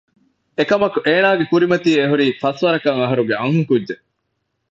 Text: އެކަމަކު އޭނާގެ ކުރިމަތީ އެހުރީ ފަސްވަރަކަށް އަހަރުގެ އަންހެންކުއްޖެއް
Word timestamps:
އެކަމަކު 0.57 0.97
އޭނާގެ 1.07 1.45
ކުރިމަތީ 1.51 1.91
އެހުރީ 1.99 2.25
ފަސްވަރަކަށް 2.41 2.99
އަހަރުގެ 3.01 3.33
އަންހެންކުއްޖެއް 3.39 4.03